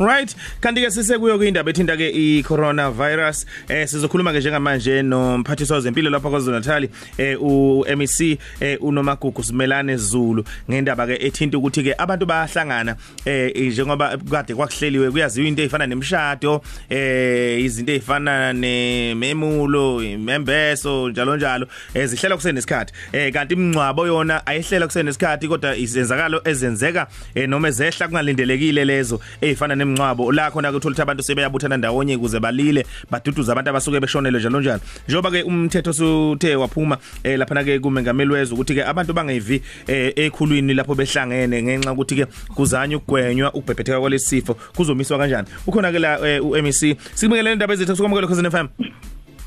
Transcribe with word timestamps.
Right? 0.00 0.34
Kanti 0.60 0.80
ke 0.80 0.90
sisekuyo 0.90 1.38
kuindaba 1.38 1.70
ethinta 1.70 1.96
ke 1.96 2.08
i-coronavirus 2.08 3.46
eh 3.68 3.88
sizokhuluma 3.88 4.32
ke 4.32 4.38
njengamanje 4.38 5.02
nomphathiswa 5.02 5.76
wezempilo 5.76 6.10
lapha 6.10 6.30
kwaZulu 6.30 6.56
Natal 6.56 6.88
eh 7.18 7.42
uMEC 7.42 8.38
eh 8.60 8.78
uNomagugu 8.80 9.42
Simelane 9.42 9.96
Zulu. 9.96 10.44
Ngendaba 10.70 11.06
ke 11.06 11.26
ethinta 11.26 11.58
ukuthi 11.58 11.82
ke 11.82 11.94
abantu 11.98 12.26
bayahlangana 12.26 12.96
eh 13.26 13.52
njengoba 13.56 14.16
kade 14.16 14.54
kwakuhleliwe 14.54 15.10
kuyaziwa 15.10 15.48
into 15.48 15.62
ezifana 15.62 15.86
nemshado 15.86 16.62
eh 16.88 17.60
izinto 17.60 17.92
ezifana 17.92 18.52
nememulo 18.52 20.02
imembeso 20.02 21.10
njalo 21.10 21.36
njalo. 21.36 21.66
Ezihlela 21.94 22.36
kusenesikhathi. 22.36 22.92
Eh 23.12 23.32
kanti 23.32 23.54
imncwabo 23.54 24.06
yona 24.06 24.46
ayihlela 24.46 24.86
kusenesikhathi 24.86 25.48
kodwa 25.48 25.76
izenzakalo 25.76 26.40
ezenzeka 26.44 27.06
eh, 27.34 27.48
noma 27.48 27.68
ezehla 27.68 28.08
kungalindelekile 28.08 28.84
lezo 28.84 29.20
ezifana 29.40 29.89
nemncwabo 29.90 30.32
la 30.32 30.50
khona 30.50 30.72
kuthola 30.72 30.92
ukuthi 30.92 31.02
abantu 31.02 31.22
sebeyabuthana 31.22 31.76
ndawonye 31.76 32.16
ukuze 32.16 32.40
balile 32.40 32.86
baduduza 33.10 33.52
abantu 33.52 33.70
abasuke 33.70 34.00
beshonele 34.00 34.38
njalo 34.38 34.60
njalo. 34.60 34.80
Njengoba 35.08 35.30
ke 35.30 35.42
umthetho 35.42 35.92
suthe 35.92 36.56
waphuma 36.56 36.98
eh, 37.24 37.38
lapha 37.38 37.64
ke 37.64 37.78
kumengameli 37.78 38.32
wezwe 38.32 38.54
ukuthi 38.54 38.74
ke 38.74 38.84
abantu 38.84 39.12
bangevi 39.12 39.62
eh, 39.86 40.12
ekhulwini 40.16 40.74
lapho 40.74 40.94
behlangene 40.94 41.62
ngenxa 41.62 41.92
ukuthi 41.92 42.16
ke 42.16 42.26
kuzanywa 42.54 42.98
ukugwenywa 42.98 43.52
ukubhebhetheka 43.54 44.00
kwalesifo 44.00 44.54
kuzomiswa 44.76 45.18
kanjani. 45.18 45.48
Ukhona 45.66 45.92
ke 45.92 45.98
la 45.98 46.18
eh, 46.28 46.44
uMEC 46.44 46.96
sikubingelele 47.14 47.52
indaba 47.52 47.74
ezethu 47.74 47.96
sokwamukela 47.96 48.26
cousin 48.26 48.50
FM 48.50 48.68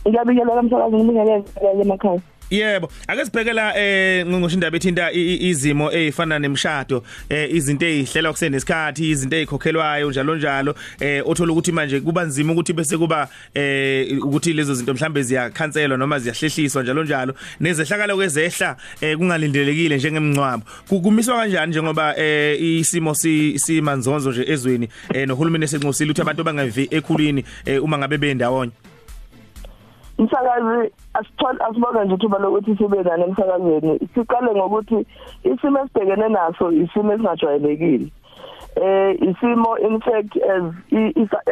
ngiyabingelela 0.08 0.62
umsakazi 0.62 0.96
ngibingelela 0.96 1.44
emakhaya 1.82 2.22
Yebo, 2.54 2.92
ake 3.08 3.26
sibheke 3.26 3.54
la 3.54 3.74
eh 3.76 4.26
ngqongqoshe 4.26 4.54
indaba 4.54 4.78
ethinta 4.78 5.12
izimo 5.12 5.92
ezifana 5.92 6.40
nemshado 6.40 7.04
eh 7.30 7.50
izinto 7.50 7.86
ezihlela 7.86 8.32
kusenesikhathi 8.32 9.10
izinto 9.10 9.36
ezikhokhelwayo 9.38 10.10
njalo 10.10 10.36
njalo 10.36 10.76
eh 11.00 11.24
othola 11.26 11.52
ukuthi 11.52 11.72
manje 11.72 12.00
kuba 12.00 12.24
nzima 12.24 12.54
ukuthi 12.54 12.74
bese 12.74 12.98
kuba 12.98 13.28
eh 13.56 14.22
ukuthi 14.22 14.54
lezo 14.54 14.76
zinto 14.76 14.94
mhlambe 14.94 15.24
ziyakhanselwa 15.24 15.98
noma 15.98 16.20
ziyahlehliswa 16.20 16.84
njalo 16.84 17.04
njalo. 17.04 17.34
Nezehlakalo 17.60 18.16
kwezehla 18.16 18.78
eh 19.02 19.18
kungalindelekile 19.18 19.98
njengemncwabo 19.98 20.64
kumiswa 20.88 21.36
kanjani 21.36 21.72
njengoba 21.72 22.18
eh 22.18 22.62
isimo 22.62 23.16
simanzonzo 23.16 24.32
nje 24.32 24.46
ezweni 24.48 24.90
eh 25.14 25.28
nohulumeni 25.28 25.66
esenxusile 25.66 26.12
ukuthi 26.12 26.22
abantu 26.22 26.44
bangavi 26.44 26.88
ekhulwini 26.92 27.44
uma 27.82 27.98
ngabe 27.98 28.18
bendawonye? 28.18 28.93
Umsakazi 30.18 30.92
asithola 31.14 31.66
asibona 31.66 32.04
nje 32.04 32.16
ithuba 32.16 32.40
lokuthi 32.40 32.78
sibe 32.78 33.04
nane 33.04 33.24
emsakazweni. 33.24 34.00
Siqale 34.14 34.56
ngokuthi 34.56 35.06
isimo 35.44 35.80
esibhekene 35.80 36.30
naso 36.30 36.72
isimo 36.72 37.14
esingajwayelekile. 37.14 38.08
Eh 38.76 39.16
isimo 39.22 39.78
in 39.78 40.00
fact 40.02 40.38
as 40.38 40.64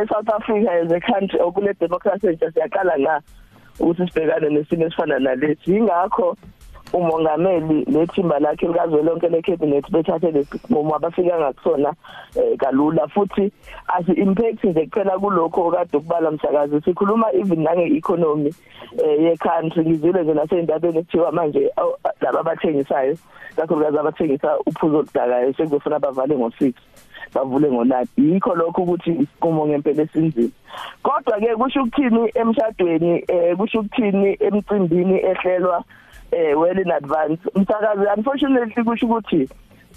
eSouth 0.01 0.29
Africa 0.29 0.71
as 0.71 0.91
a 0.91 0.99
country 0.99 1.39
okule 1.39 1.73
democracy 1.79 2.27
nje 2.27 2.51
siyaqala 2.51 2.97
la 2.97 3.21
ukuthi 3.79 4.07
sibhekane 4.07 4.49
nesimo 4.49 4.85
esifana 4.85 5.19
nalesi. 5.19 5.75
Ingakho 5.75 6.37
umongameli 6.93 7.85
nethimba 7.87 8.39
lakhe 8.39 8.67
likazwelonke 8.67 9.29
lecabinet 9.29 9.91
bethathe 9.91 10.31
lesinqumo 10.31 10.95
abafika 10.95 11.39
ngakusona 11.39 11.93
eh, 12.35 12.57
kalula. 12.57 13.07
Futhi 13.07 13.51
asi 13.87 14.11
impact 14.11 14.63
nje 14.63 14.85
kuphela 14.85 15.19
kulokho 15.19 15.67
okade 15.67 15.97
ukubala 15.97 16.31
msakazi. 16.31 16.81
Sikhuluma 16.81 17.33
even 17.33 17.63
nange 17.63 17.97
economy 17.97 18.53
eh, 19.03 19.23
ye 19.23 19.37
country 19.37 19.85
ngizile 19.85 20.23
nje 20.23 20.33
nasendabeni 20.33 21.03
kuthiwa 21.03 21.31
manje 21.31 21.71
laba 22.21 22.39
abathengisayo 22.39 23.17
kakhulukazi 23.55 23.97
abathengisa 23.97 24.59
uphuzo 24.59 24.97
oludakayo 24.97 25.53
sekuzofuna 25.53 25.99
bavale 25.99 26.35
ngo6 26.35 26.73
bavule 27.33 27.67
ngo9 27.69 28.07
yikho 28.17 28.55
lokho 28.55 28.81
ukuthi 28.81 29.11
isiqumo 29.11 29.67
ngempela 29.67 30.03
esinzima. 30.03 30.49
Kodwa 31.03 31.39
ke 31.39 31.55
kusho 31.55 31.83
ukuthini 31.83 32.31
emshadweni 32.35 33.23
eh 33.27 33.57
kusho 33.57 33.79
ukuthini 33.79 34.37
emcimbini 34.39 35.19
ehlelwa 35.19 35.83
eh 36.31 36.53
well 36.55 36.77
in 36.79 36.91
advance. 36.91 37.41
Umsakazi 37.55 38.05
unfortunately 38.17 38.83
kusho 38.83 39.05
ukuthi 39.05 39.49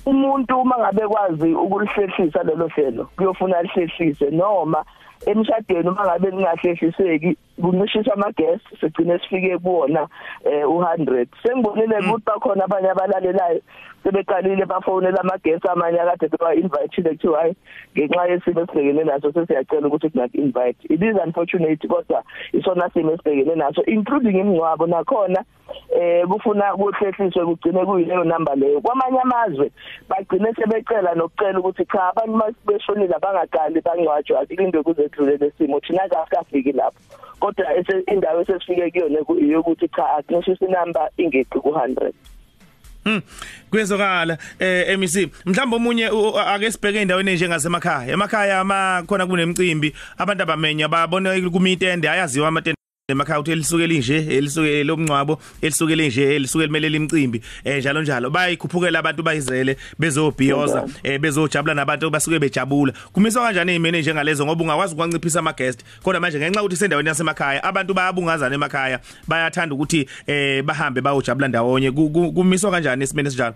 umuntu 0.06 0.60
uma 0.60 0.78
ngabe 0.78 1.08
kwazi 1.08 1.54
ukulihlehlisa 1.54 2.42
lelo 2.42 2.68
hlelo 2.68 3.04
kuyofuna 3.16 3.62
lihlehlise 3.62 4.30
noma 4.30 4.84
emshadweni 5.26 5.88
uma 5.88 6.04
ngabe 6.04 6.30
lingahlehliseki 6.30 7.36
kuncishiswa 7.60 8.14
ama-gas 8.14 8.60
sigcine 8.80 9.18
sifike 9.18 9.58
kuwona 9.58 10.08
eh 10.44 10.64
u100 10.64 11.26
sengibonile 11.42 12.00
mm. 12.00 12.10
ukuthi 12.10 12.24
bakhona 12.26 12.64
abanye 12.64 12.90
abalalelayo 12.90 13.60
sebeqalile 14.02 14.66
bafonela 14.66 15.20
ama-gas 15.20 15.66
amanye 15.70 16.00
akade 16.00 16.28
bewa-invitile 16.28 17.10
kuthiwa 17.10 17.40
hayi 17.40 17.54
ngenxa 17.96 18.26
yesimo 18.26 18.60
esibhekene 18.60 19.04
naso 19.04 19.32
sesiyacela 19.32 19.86
ukuthi 19.86 20.10
kunak-invite 20.10 20.78
it 20.88 21.02
is 21.02 21.16
unfortunate 21.24 21.88
kodwa 21.88 22.22
isona 22.52 22.90
simo 22.90 23.12
esibhekene 23.12 23.54
naso 23.54 23.82
including 23.84 24.38
imingcwabo 24.38 24.86
nakhona 24.86 25.44
eh 25.90 26.26
kufuna 26.26 26.72
kuhlehliswe 26.76 27.44
kugcine 27.44 27.84
kuyileyo 27.84 28.24
number 28.24 28.56
leyo. 28.56 28.80
Kwamanye 28.80 29.20
amazwe 29.20 29.70
bagcine 30.08 30.54
sebecela 30.54 31.14
nokucela 31.14 31.58
ukuthi 31.58 31.84
cha 31.86 32.08
abantu 32.08 32.36
masibeshonile 32.36 33.14
abangaqali 33.14 33.80
bangcwatshwa 33.80 34.40
akulinde 34.40 34.82
kuze 34.82 35.08
kudlule 35.14 35.36
lesimo 35.36 35.80
thina 35.80 36.08
kasikafiki 36.08 36.72
lapho 36.72 36.98
kodwa 37.40 37.66
indawo 38.12 38.40
esesifike 38.42 38.90
kuyona 38.90 39.18
iyokuthi 39.40 39.88
cha 39.88 40.10
akuncishe 40.10 40.64
inamba 40.64 41.10
ingeqi 41.16 41.58
ku100 41.58 42.12
Hmm 43.04 43.20
kwezokala 43.70 44.38
eh 44.58 44.98
MEC 44.98 45.30
mhlawumbe 45.46 45.76
omunye 45.76 46.10
ake 46.46 46.72
sibheke 46.72 47.00
endaweni 47.00 47.30
enjengasemakhaya 47.30 48.12
emakhaya 48.12 48.60
ama 48.60 49.02
khona 49.06 49.26
kunemicimbi 49.26 49.94
abantu 50.18 50.42
abamenya 50.42 50.88
babona 50.88 51.50
kumitende 51.50 52.08
ayaziwa 52.08 52.48
amatende 52.48 52.83
emakhaya 53.08 53.40
uthi 53.40 53.52
elisuke 53.52 53.86
linje 53.86 54.16
elisuke 54.16 54.84
lomncwabo 54.84 55.38
elisuke 55.62 55.96
linje 55.96 56.34
elisuke 56.34 56.66
limelela 56.66 56.96
imicimbi 56.96 57.42
eh 57.64 57.78
njalo 57.78 58.02
njalo. 58.02 58.30
Bayikhuphukela 58.30 58.98
abantu 58.98 59.22
bayizele 59.22 59.76
bezobhiyoza 59.98 60.88
eh 61.02 61.20
bezojabula 61.20 61.74
nabantu 61.74 62.10
basuke 62.10 62.38
bejabula. 62.38 62.92
Kumiswa 63.12 63.42
kanjani 63.42 63.72
ezimene 63.72 64.00
njengalezo 64.00 64.46
ngoba 64.46 64.64
ungakwazi 64.64 64.94
ukwanciphisa 64.94 65.38
ama 65.38 65.52
guest 65.52 65.84
kodwa 66.02 66.20
manje 66.20 66.38
ngenxa 66.38 66.62
ukuthi 66.62 66.76
sendaweni 66.76 67.08
yasemakhaya 67.08 67.64
abantu 67.64 67.94
bayabungazana 67.94 68.54
emakhaya 68.54 69.00
bayathanda 69.28 69.74
ukuthi 69.74 70.08
eh 70.26 70.62
bahambe 70.62 71.00
bayojabula 71.00 71.48
ndawonye. 71.48 71.90
Kumiswa 71.90 72.70
kanjani 72.70 73.04
esimene 73.04 73.30
sinjalo 73.30 73.54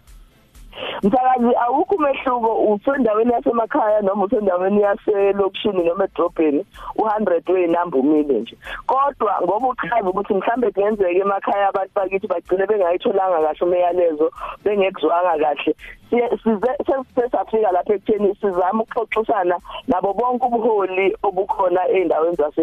mthakazi 1.03 1.57
awukho 1.67 1.95
umehluko 1.95 2.51
usendaweni 2.73 3.33
yasemakhaya 3.33 4.01
noma 4.01 4.25
usendaweni 4.25 4.83
yaselokishini 4.83 5.85
noma 5.85 6.05
edrobheni. 6.05 6.65
U100 6.99 7.53
weinamba 7.53 7.99
umile 7.99 8.41
nje. 8.41 8.57
Kodwa 8.87 9.41
ngoba 9.43 9.69
uchaza 9.69 10.11
ukuthi 10.11 10.35
mhlambe 10.35 10.71
kungenzeka 10.71 11.11
emakhaya 11.11 11.69
abantu 11.69 11.93
bakithi 11.95 12.27
bagcine 12.27 12.67
bengayitholanga 12.67 13.39
kahle 13.43 13.63
umyalezo 13.63 14.31
bengekuzwanga 14.65 15.39
kahle. 15.39 15.75
Size 16.11 17.29
safika 17.33 17.73
lapha 17.73 17.95
ekutheni 17.95 18.35
sizama 18.41 18.83
ukuxoxisana 18.83 19.57
nabo 19.89 20.13
bonke 20.13 20.47
ubuholi 20.47 21.17
obukhona 21.23 21.89
eindaweni 21.89 22.37
zase 22.37 22.63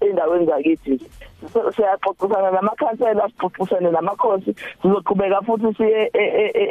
eindaweni 0.00 0.46
zakithi 0.46 1.00
siyaxoxisana 1.48 2.50
namakhansela 2.50 3.28
sixoxisane 3.28 3.90
namakhosi 3.90 4.54
sizoqhubeka 4.82 5.42
futhi 5.46 5.74
siye 5.76 6.10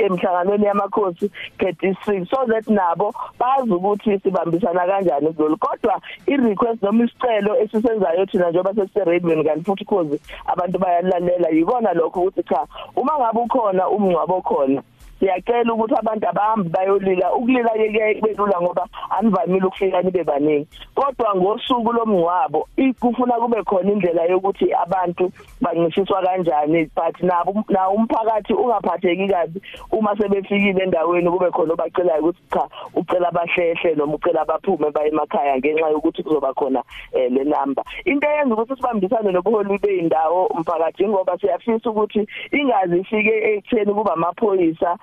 emhlanganweni 0.06 0.66
yamakhosi 0.66 1.32
ke 1.58 1.72
district 1.82 2.30
so 2.30 2.46
that 2.48 2.68
nabo 2.68 3.14
bazi 3.40 3.72
ukuthi 3.72 4.20
sibambisana 4.20 4.88
kanjani 4.88 5.34
kulolu. 5.34 5.58
Kodwa 5.58 6.02
i 6.28 6.38
request 6.38 6.84
noma 6.84 7.04
isicelo 7.06 7.58
esisenzayo 7.62 8.26
thina 8.26 8.50
njengoba 8.50 8.74
sesise 8.74 9.04
radio 9.04 9.44
kanti 9.44 9.66
futhi 9.66 9.86
cause 9.86 10.20
abantu 10.46 10.80
bayalalela 10.80 11.50
yikona 11.50 11.94
lokho 11.94 12.22
ukuthi 12.22 12.44
cha 12.44 12.68
uma 12.96 13.18
ngabe 13.20 13.40
ukhona 13.40 13.90
umngcwabo 13.90 14.42
khona. 14.42 14.82
Siyacela 15.20 15.74
ukuthi 15.74 15.96
abantu 15.96 16.30
abahambi 16.30 16.70
bayolila. 16.70 17.34
Ukulila 17.34 17.70
ke 17.70 18.20
kubelula 18.20 18.62
ngoba 18.62 18.88
anivamile 19.10 19.66
ukufika 19.66 20.02
nibe 20.02 20.24
baningi. 20.24 20.68
Kodwa 20.96 21.36
ngosuku 21.36 21.94
lomngcwabo 21.94 22.68
ikufuna 22.78 23.34
kube 23.34 23.64
khona 23.64 23.92
indlela 23.92 24.24
yokuthi 24.26 24.74
abantu 24.74 25.32
bancishiswa 25.62 26.22
kanjani 26.22 26.90
but 26.96 27.24
nabo 27.24 27.64
na 27.70 27.90
umphakathi 27.90 28.54
ungaphatheki 28.54 29.28
kabi 29.28 29.62
uma 29.92 30.18
sebefikile 30.18 30.84
endaweni 30.84 31.30
kube 31.30 31.52
khona 31.52 31.74
obacelayo 31.74 32.22
ukuthi 32.22 32.40
cha 32.52 32.68
ucela 32.96 33.30
abahlehle 33.30 33.96
noma 33.96 34.16
ucela 34.16 34.42
abaphume 34.42 34.92
baye 34.92 35.10
emakhaya 35.10 35.58
ngenxa 35.58 35.90
yokuthi 35.90 36.24
kuzoba 36.24 36.54
khona 36.54 36.84
eh, 37.14 37.32
le 37.32 37.44
number. 37.44 37.84
Into 38.06 38.28
eyenza 38.28 38.56
ukuthi 38.56 38.76
sibambisane 38.76 39.32
nobuholi 39.32 39.78
beindawo 39.78 40.46
umphakathi 40.46 41.08
ngoba 41.08 41.38
siyafisa 41.38 41.90
ukuthi 41.90 42.28
ingazi 42.52 43.00
ifike 43.00 43.36
ekutheni 43.54 43.94
kuba 43.94 44.14
amaphoyisa 44.14 44.98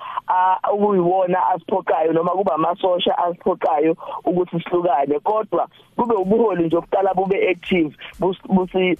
okuyiwona 0.72 1.38
asiphoqayo 1.52 2.12
noma 2.12 2.30
kuba 2.30 2.54
amasosha 2.54 3.18
asiphoqayo 3.18 3.96
ukuthi 4.24 4.60
sihlukane. 4.60 5.18
Kodwa 5.20 5.68
kube 5.96 6.14
ubuholi 6.14 6.64
nje 6.66 6.76
obuqala 6.76 7.14
bube 7.14 7.50
active 7.50 7.96
busi 8.20 8.98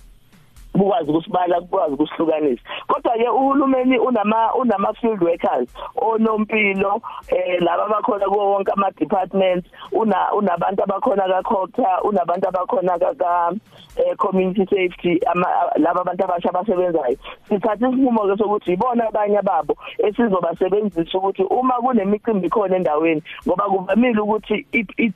bukwazi 0.74 1.10
ukusibala 1.10 1.60
bukwazi 1.60 1.94
ukusihlukanisa 1.94 2.62
kodwa 2.86 3.12
ke 3.12 3.28
uhulumeni 3.28 3.98
unama 3.98 4.54
unama 4.54 4.92
field 4.94 5.22
workers 5.22 5.68
onompilo 5.96 7.02
eh 7.28 7.60
laba 7.60 7.88
bakhona 7.88 8.26
kuwo 8.26 8.52
wonke 8.52 8.72
ama 8.72 8.90
departments 8.90 9.68
una 9.92 10.32
unabantu 10.32 10.82
abakhona 10.82 11.28
ka 11.28 11.42
COCTA 11.42 12.02
unabantu 12.02 12.48
abakhona 12.48 12.98
ka 12.98 13.52
eh 13.96 14.16
community 14.16 14.64
safety 14.64 15.20
ama 15.26 15.46
laba 15.76 16.00
abantu 16.00 16.24
abasha 16.24 16.48
abasebenzayo. 16.48 17.16
Sithatha 17.48 17.88
isinqumo 17.88 18.26
ke 18.26 18.36
sokuthi 18.38 18.72
ibona 18.72 19.08
abanye 19.08 19.38
ababo 19.38 19.76
esizobasebenzisa 19.98 21.18
ukuthi 21.18 21.42
uma 21.42 21.74
kunemicimbi 21.74 22.48
khona 22.48 22.76
endaweni 22.76 23.22
ngoba 23.46 23.64
kuvamile 23.64 24.20
ukuthi 24.20 24.66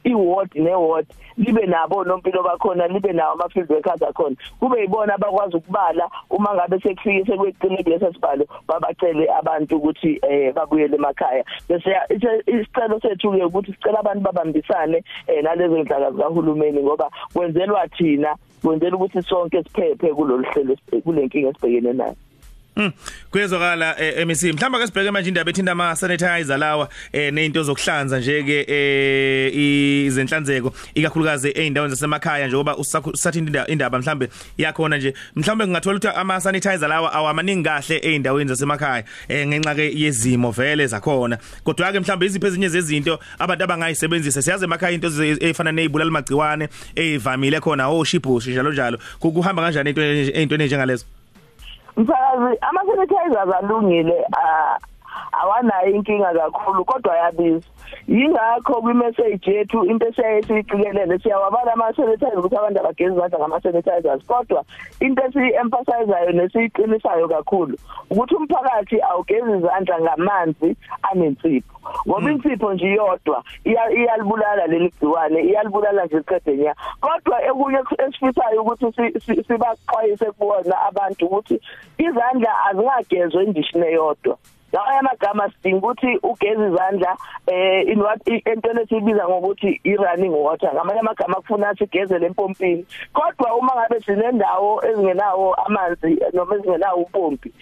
i-ward 0.04 0.50
ne-ward 0.54 1.06
libe 1.36 1.66
nabo 1.66 2.04
nompilo 2.04 2.42
bakhona 2.42 2.88
libe 2.88 3.12
nawo 3.12 3.32
ama 3.32 3.48
field 3.48 3.70
workers 3.70 4.02
akhona 4.02 4.36
kube 4.60 4.80
yibona 4.80 5.18
abakwazi 5.46 5.56
ukubala 5.56 6.10
uma 6.30 6.54
ngabe 6.54 6.80
sekufike 6.80 7.24
sekweqile 7.24 7.82
kulesi 7.82 8.14
sibalo 8.14 8.46
babacele 8.68 9.28
abantu 9.30 9.76
ukuthi 9.76 10.18
eh 10.22 10.52
babuyele 10.54 10.96
emakhaya. 10.96 11.44
Bese 11.68 11.90
isicelo 12.46 13.00
sethu 13.00 13.32
ke 13.32 13.44
ukuthi 13.44 13.72
sicela 13.72 14.00
abantu 14.00 14.22
babambisane 14.24 15.02
eh 15.28 15.42
nalezo 15.42 15.78
nhlaka 15.78 16.10
zikahulumeni 16.10 16.82
ngoba 16.82 17.10
kwenzelwa 17.32 17.88
thina 17.88 18.36
kwenzela 18.62 18.96
ukuthi 18.96 19.22
sonke 19.22 19.62
siphephe 19.62 20.14
kulolu 20.14 20.44
hlelo 20.52 20.76
kulenkinga 21.04 21.48
esibhekene 21.48 21.92
nayo. 21.92 22.16
Mm. 22.76 22.92
Kuyezwakala 23.30 24.00
eh, 24.00 24.26
MEC 24.26 24.42
mhlamba 24.52 24.78
ke 24.78 24.86
sibheke 24.86 25.10
manje 25.10 25.28
indaba 25.28 25.50
ethinta 25.50 25.72
ama 25.72 25.96
sanitizer 25.96 26.58
lawa 26.58 26.88
eh 27.12 27.32
nezinto 27.32 27.62
zokuhlanza 27.62 28.18
nje 28.20 28.42
ke 28.42 28.64
eh 28.68 29.56
izenhlanzeko 29.56 30.74
ikakhulukazi 30.94 31.52
eindaweni 31.54 31.94
zasemakhaya 31.94 32.46
njengoba 32.46 32.76
usathinta 32.76 33.66
indaba 33.66 33.98
mhlambe 33.98 34.28
yakhona 34.58 34.96
nje. 34.96 35.14
Mhlambe 35.36 35.64
kungathola 35.64 35.96
ukuthi 35.96 36.08
ama 36.08 36.40
sanitizer 36.40 36.88
lawa 36.88 37.12
awamaningi 37.12 37.64
kahle 37.64 37.96
eindaweni 37.98 38.48
zasemakhaya 38.48 39.04
eh 39.28 39.46
ngenxa 39.46 39.74
ke 39.74 39.92
yezimo 39.94 40.50
vele 40.50 40.86
zakhona. 40.86 41.38
Kodwa 41.64 41.92
ke 41.92 42.00
mhlambe 42.00 42.26
iziphe 42.26 42.46
ezinye 42.46 42.68
zezinto 42.68 43.18
abantu 43.38 43.64
abangayisebenzisa 43.64 44.42
siyazi 44.42 44.64
emakhaya 44.64 44.92
into 44.92 45.08
ezifana 45.08 45.72
nezibulala 45.72 46.10
magciwane 46.10 46.68
ezivamile 46.94 47.60
khona 47.60 47.88
oshibhushi 47.88 48.50
njalo 48.50 48.72
njalo. 48.72 48.98
Kuhamba 49.20 49.62
kanjani 49.62 49.90
into 49.90 50.02
ezintweni 50.02 50.66
njengalezo 50.66 51.04
msakazi 51.96 52.58
ama 52.60 52.80
sanitizers 52.86 53.54
alungile 53.58 54.26
awanayo 55.32 55.90
inkinga 55.90 56.32
kakhulu 56.34 56.84
kodwa 56.84 57.14
ayabiza. 57.14 57.66
Yingakho 58.08 58.82
kwi-message 58.82 59.46
yethu 59.46 59.84
into 59.84 60.06
esiyaye 60.06 60.42
siyiqikelele 60.42 61.18
siyawabala 61.18 61.72
ama-sanitizers 61.72 62.38
ukuthi 62.38 62.56
abantu 62.56 62.80
abagezi 62.80 63.14
izandla 63.14 63.38
ngama-sanitizers 63.38 64.26
kodwa 64.26 64.64
into 65.00 65.22
esiyi-emphasizayo 65.22 66.32
nesiyiqinisayo 66.32 67.28
kakhulu 67.28 67.76
ukuthi 68.10 68.34
umphakathi 68.34 68.96
awugezi 69.02 69.50
izandla 69.58 70.00
ngamanzi 70.00 70.76
anensipho. 71.02 71.76
Ngoba 72.06 72.30
insipho 72.30 72.74
nje 72.74 72.86
iyodwa 72.86 73.42
iyalibulala 73.64 74.66
leli 74.66 74.88
gciwane 74.90 75.40
iyalibulala 75.42 76.04
nje 76.04 76.16
iqede 76.16 76.56
nya. 76.56 76.74
Kodwa 77.00 77.36
ekunye 77.48 77.80
esifisayo 78.04 78.62
ukuthi 78.62 78.86
sibaxwayise 79.46 80.26
kubona 80.36 80.74
abantu 80.88 81.26
ukuthi 81.26 81.56
izandla 81.98 82.50
azingagezwe 82.68 83.42
endishini 83.44 83.86
eyodwa. 83.86 84.36
Lawa 84.76 84.98
amagama 84.98 85.50
sidinga 85.50 85.76
ukuthi 85.76 86.18
ugeze 86.22 86.66
izandla 86.68 87.16
eh 87.46 87.88
in 87.88 88.00
what 88.02 88.20
entweni 88.28 88.80
esibiza 88.82 89.28
ngokuthi 89.28 89.80
i 89.84 89.96
running 89.96 90.34
water. 90.34 90.72
Ngamanye 90.74 91.00
amagama 91.00 91.34
kufuna 91.34 91.74
sigeze 91.74 92.18
lempompini 92.18 92.86
kodwa 93.12 93.54
uma 93.56 93.72
ngabe 93.74 94.00
sinendawo 94.00 94.84
ezingenawo 94.86 95.54
amanzi 95.54 96.20
noma 96.32 96.54
ezingenawo 96.54 97.02
upompi 97.02 97.52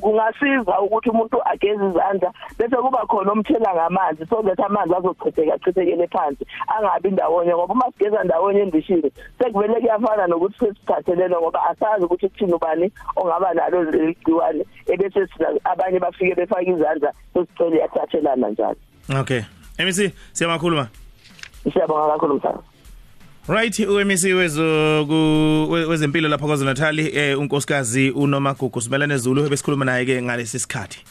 kungasiza 0.00 0.80
ukuthi 0.80 1.10
umuntu 1.10 1.42
ageze 1.44 1.86
izandla 1.86 2.32
bese 2.58 2.76
kuba 2.76 3.06
khona 3.06 3.32
umthela 3.32 3.74
ngamanzi 3.74 4.26
so 4.26 4.42
that 4.42 4.60
amanzi 4.60 4.94
azochitheka 4.94 5.58
chithekele 5.58 6.06
phansi 6.06 6.46
angabi 6.66 7.10
ndawonye. 7.10 7.54
Ngoba 7.54 7.74
uma 7.74 7.92
sigeza 7.98 8.24
ndawonye 8.24 8.60
endishini 8.60 9.10
sekuvele 9.38 9.80
kuyafana 9.80 10.26
nokuthi 10.26 10.58
sesithathelene 10.58 11.36
ngoba 11.36 11.64
asazi 11.70 12.04
ukuthi 12.04 12.28
kuthini 12.28 12.54
ubani 12.54 12.92
ongaba 13.16 13.54
nalo 13.54 13.82
ligciwane 13.84 14.64
ebese 14.86 15.26
abanye 15.64 16.03
bafike 16.04 16.34
befaka 16.34 16.62
izandla 16.62 17.12
sesicela 17.34 17.76
yathathelana 17.76 18.48
njalo. 18.50 18.76
Okay. 19.20 19.42
MEC 19.78 20.12
siyamakhuluma? 20.32 20.88
Siyabonga 21.72 22.12
kakhulu 22.12 22.34
mthana. 22.34 22.58
Right 23.48 23.78
uMC 23.78 24.24
wezo 24.24 24.64
wezempilo 25.88 26.28
lapha 26.28 26.46
kwaZulu 26.46 26.70
Natal 26.70 26.98
eh 26.98 27.38
unkosikazi 27.38 28.10
uNomagugu 28.10 28.80
simelane 28.80 29.16
Zulu 29.16 29.48
besikhuluma 29.48 29.84
naye 29.84 30.06
ke 30.06 30.22
ngalesi 30.22 30.58
sikhathi. 30.58 31.04